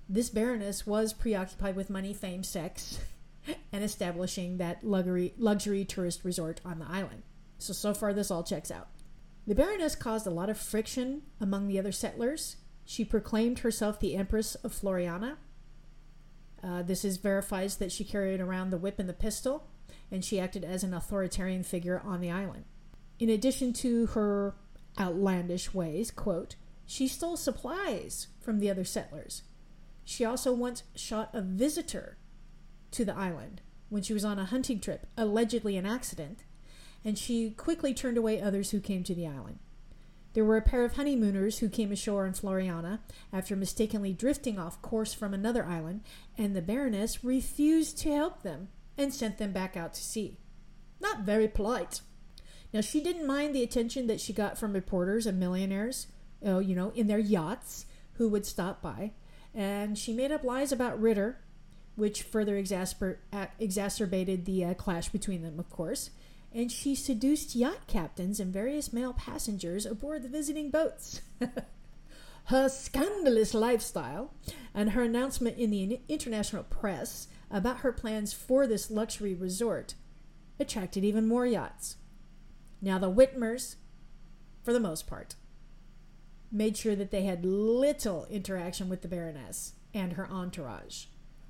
[0.09, 2.99] this Baroness was preoccupied with money, fame, sex,
[3.71, 7.23] and establishing that luxury, luxury tourist resort on the island.
[7.59, 8.89] So, so far, this all checks out.
[9.45, 12.57] The Baroness caused a lot of friction among the other settlers
[12.87, 15.35] she proclaimed herself the Empress of Floreana.
[16.63, 19.67] Uh, this is verifies that she carried around the whip and the pistol,
[20.09, 22.63] and she acted as an authoritarian figure on the island.
[23.19, 24.55] In addition to her
[24.97, 29.43] outlandish ways, quote, she stole supplies from the other settlers.
[30.05, 32.17] She also once shot a visitor
[32.91, 33.59] to the island
[33.89, 36.45] when she was on a hunting trip, allegedly an accident,
[37.03, 39.59] and she quickly turned away others who came to the island.
[40.37, 42.99] There were a pair of honeymooners who came ashore in Floreana
[43.33, 46.01] after mistakenly drifting off course from another island,
[46.37, 48.67] and the Baroness refused to help them
[48.99, 50.37] and sent them back out to sea.
[50.99, 52.01] Not very polite.
[52.71, 56.05] Now, she didn't mind the attention that she got from reporters and millionaires,
[56.45, 59.13] oh, you know, in their yachts who would stop by,
[59.55, 61.39] and she made up lies about Ritter,
[61.95, 63.17] which further exasper-
[63.57, 66.11] exacerbated the uh, clash between them, of course
[66.57, 71.21] and she seduced yacht captains and various male passengers aboard the visiting boats.
[72.45, 74.33] her scandalous lifestyle
[74.73, 79.93] and her announcement in the international press about her plans for this luxury resort
[80.59, 81.97] attracted even more yachts.
[82.81, 83.75] Now, the Wittmers,
[84.63, 85.35] for the most part,
[86.51, 91.05] made sure that they had little interaction with the Baroness and her entourage.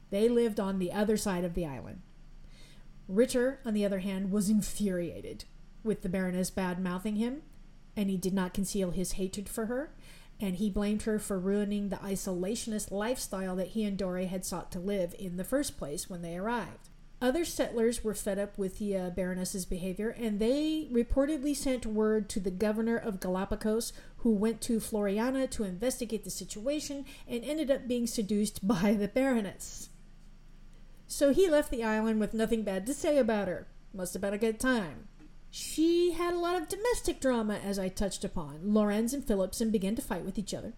[0.09, 2.01] They lived on the other side of the island.
[3.07, 5.45] Ritter, on the other hand, was infuriated
[5.83, 7.41] with the Baroness bad mouthing him,
[7.95, 9.91] and he did not conceal his hatred for her,
[10.39, 14.71] and he blamed her for ruining the isolationist lifestyle that he and Dore had sought
[14.73, 16.89] to live in the first place when they arrived.
[17.19, 22.29] Other settlers were fed up with the uh, Baroness's behavior, and they reportedly sent word
[22.29, 27.71] to the governor of Galapagos, who went to Floreana to investigate the situation and ended
[27.71, 29.89] up being seduced by the Baroness.
[31.07, 33.67] So he left the island with nothing bad to say about her.
[33.93, 35.07] Must have been a good time.
[35.49, 38.73] She had a lot of domestic drama, as I touched upon.
[38.73, 40.73] Lorenz and Philipson began to fight with each other,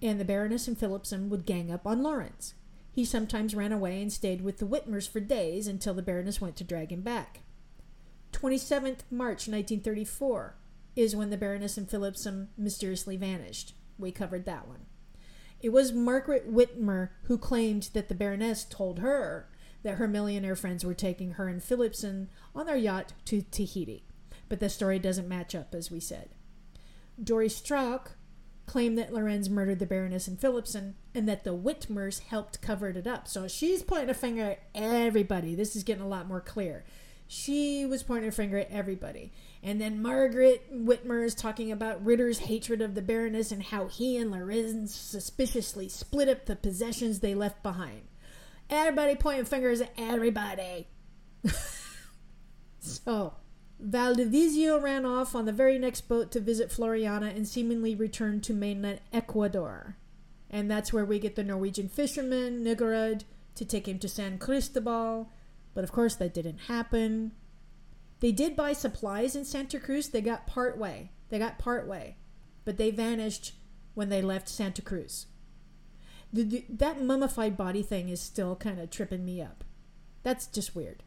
[0.00, 2.54] and the Baroness and Philipson would gang up on Lorenz.
[2.92, 6.56] He sometimes ran away and stayed with the Wittmers for days until the Baroness went
[6.56, 7.40] to drag him back.
[8.32, 10.56] 27th March 1934
[10.94, 13.74] is when the Baroness and Philipson um, mysteriously vanished.
[13.98, 14.86] We covered that one.
[15.60, 19.48] It was Margaret Wittmer who claimed that the Baroness told her
[19.82, 24.04] that her millionaire friends were taking her and Philipson on their yacht to Tahiti.
[24.48, 26.30] But the story doesn't match up, as we said.
[27.22, 28.12] Dory Strauch
[28.66, 33.06] claimed that Lorenz murdered the Baroness and Philipson and that the Wittmers helped cover it
[33.06, 33.26] up.
[33.26, 35.54] So she's pointing a finger at everybody.
[35.54, 36.84] This is getting a lot more clear.
[37.26, 39.32] She was pointing a finger at everybody.
[39.62, 44.16] And then Margaret Wittmer is talking about Ritter's hatred of the Baroness and how he
[44.16, 48.02] and Lorenz suspiciously split up the possessions they left behind.
[48.70, 50.88] Everybody pointing fingers at everybody.
[52.80, 53.34] so,
[53.82, 58.54] Valdivieso ran off on the very next boat to visit Floreana and seemingly returned to
[58.54, 59.96] mainland Ecuador.
[60.50, 65.28] And that's where we get the Norwegian fisherman, Nygard, to take him to San Cristobal.
[65.74, 67.32] But of course, that didn't happen.
[68.20, 70.08] They did buy supplies in Santa Cruz.
[70.08, 71.12] They got part way.
[71.28, 72.16] They got part way.
[72.64, 73.54] But they vanished
[73.94, 75.26] when they left Santa Cruz.
[76.32, 79.64] The, the, that mummified body thing is still kind of tripping me up.
[80.22, 81.02] That's just weird.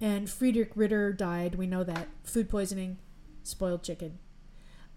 [0.00, 1.54] And Friedrich Ritter died.
[1.54, 2.08] We know that.
[2.24, 2.98] Food poisoning,
[3.42, 4.18] spoiled chicken.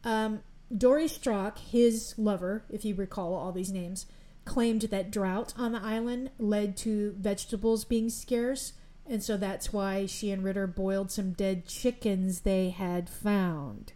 [0.03, 0.41] Um,
[0.75, 4.05] Dory Strauch, his lover, if you recall all these names,
[4.45, 8.73] claimed that drought on the island led to vegetables being scarce.
[9.09, 13.93] And so that's why she and Ritter boiled some dead chickens they had found.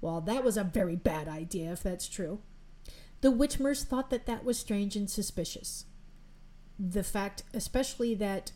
[0.00, 2.40] Well, that was a very bad idea, if that's true.
[3.20, 5.86] The Wittmers thought that that was strange and suspicious.
[6.78, 8.52] The fact, especially that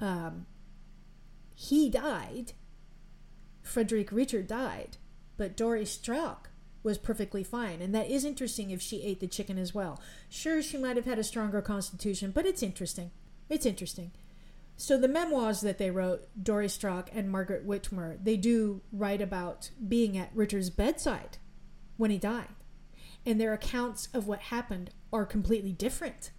[0.00, 0.46] um,
[1.54, 2.52] he died,
[3.62, 4.98] Frederick Ritter died,
[5.36, 6.50] but Dory Strauch
[6.82, 7.80] was perfectly fine.
[7.80, 10.00] And that is interesting if she ate the chicken as well.
[10.28, 13.10] Sure, she might have had a stronger constitution, but it's interesting.
[13.48, 14.12] It's interesting.
[14.76, 19.70] So the memoirs that they wrote, Dory Strauch and Margaret Wittmer, they do write about
[19.86, 21.38] being at Ritter's bedside
[21.96, 22.48] when he died
[23.26, 26.30] and their accounts of what happened are completely different.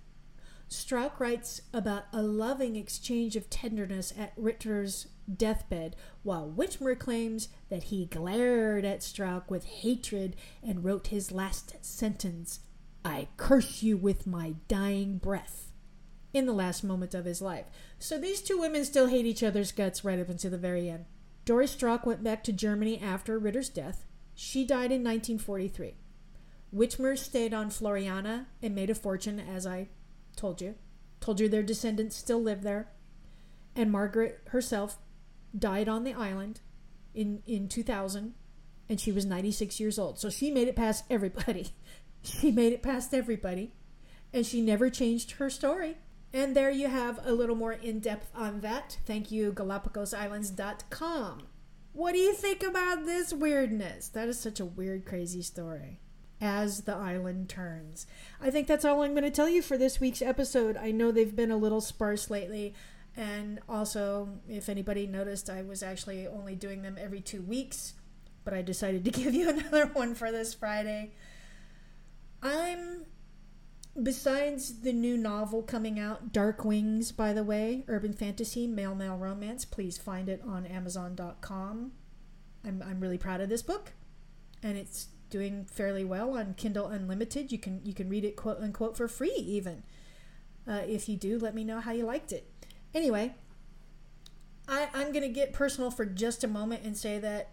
[0.69, 7.83] Strauch writes about a loving exchange of tenderness at Ritter's deathbed, while Wittmer claims that
[7.83, 12.61] he glared at Strauch with hatred and wrote his last sentence,
[13.03, 15.66] I curse you with my dying breath,
[16.33, 17.65] in the last moment of his life.
[17.99, 21.05] So these two women still hate each other's guts right up until the very end.
[21.45, 24.05] Doris Strauch went back to Germany after Ritter's death.
[24.35, 25.95] She died in 1943.
[26.75, 29.87] Wittmer stayed on Floreana and made a fortune, as I
[30.35, 30.75] told you.
[31.21, 32.89] Told you their descendants still live there.
[33.75, 34.97] And Margaret herself
[35.57, 36.59] died on the island
[37.13, 38.33] in, in 2000,
[38.89, 40.19] and she was 96 years old.
[40.19, 41.69] So she made it past everybody.
[42.21, 43.73] she made it past everybody,
[44.33, 45.97] and she never changed her story.
[46.37, 48.99] And there you have a little more in depth on that.
[49.07, 51.47] Thank you, GalapagosIslands.com.
[51.93, 54.09] What do you think about this weirdness?
[54.09, 55.99] That is such a weird, crazy story
[56.39, 58.05] as the island turns.
[58.39, 60.77] I think that's all I'm going to tell you for this week's episode.
[60.77, 62.75] I know they've been a little sparse lately.
[63.15, 67.95] And also, if anybody noticed, I was actually only doing them every two weeks,
[68.45, 71.13] but I decided to give you another one for this Friday.
[72.43, 73.07] I'm,
[74.01, 79.17] besides the new novel coming out, Dark Wings, by the way, urban fantasy, male male
[79.17, 81.91] romance, please find it on Amazon.com.
[82.65, 83.93] I'm, I'm really proud of this book,
[84.61, 87.51] and it's doing fairly well on Kindle Unlimited.
[87.51, 89.83] You can you can read it quote unquote for free even.
[90.67, 92.49] Uh, if you do, let me know how you liked it.
[92.93, 93.35] Anyway,
[94.67, 97.51] I, I'm gonna get personal for just a moment and say that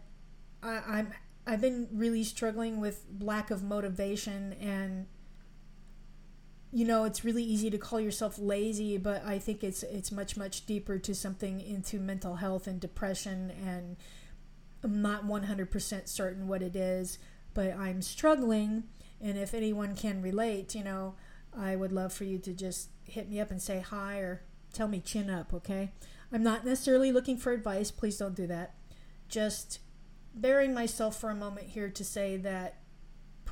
[0.62, 1.12] I, I'm
[1.46, 5.06] I've been really struggling with lack of motivation and
[6.74, 10.36] you know it's really easy to call yourself lazy but i think it's it's much
[10.36, 13.96] much deeper to something into mental health and depression and
[14.82, 17.18] i'm not 100% certain what it is
[17.54, 18.84] but I'm struggling.
[19.20, 21.14] And if anyone can relate, you know,
[21.56, 24.88] I would love for you to just hit me up and say hi or tell
[24.88, 25.92] me chin up, okay?
[26.32, 27.90] I'm not necessarily looking for advice.
[27.90, 28.74] Please don't do that.
[29.28, 29.78] Just
[30.34, 32.78] bearing myself for a moment here to say that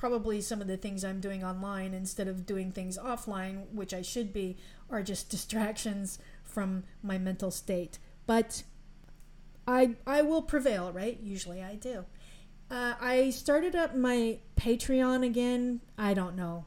[0.02, 4.02] probably some of the things I'm doing online instead of doing things offline, which I
[4.02, 4.56] should be,
[4.90, 8.00] are just distractions from my mental state.
[8.26, 8.64] But
[9.64, 11.20] I I will prevail, right?
[11.22, 12.04] Usually I do.
[12.68, 15.82] Uh, I started up my Patreon again.
[15.96, 16.64] I don't know.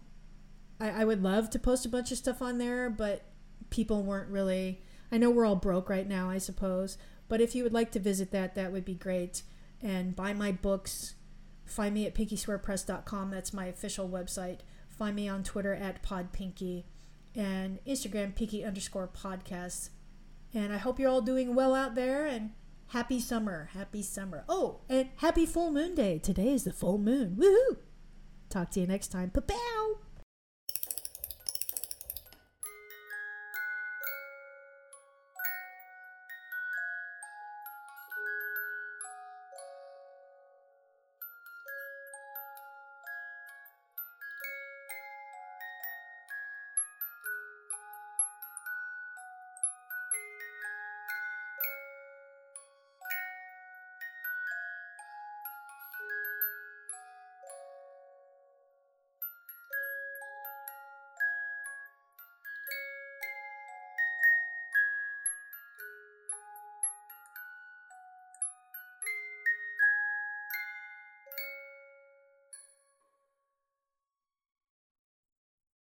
[0.79, 3.23] I, I would love to post a bunch of stuff on there, but
[3.69, 4.81] people weren't really.
[5.11, 6.97] I know we're all broke right now, I suppose.
[7.27, 9.43] But if you would like to visit that, that would be great.
[9.81, 11.15] And buy my books.
[11.65, 13.31] Find me at pinkyswearpress.com.
[13.31, 14.59] That's my official website.
[14.89, 16.83] Find me on Twitter at podpinky
[17.35, 19.89] and Instagram pinky underscore podcast.
[20.53, 22.51] And I hope you're all doing well out there and
[22.87, 23.69] happy summer.
[23.73, 24.45] Happy summer.
[24.47, 26.19] Oh, and happy full moon day.
[26.19, 27.35] Today is the full moon.
[27.37, 27.77] Woohoo!
[28.49, 29.31] Talk to you next time.
[29.31, 30.04] Pa-pow!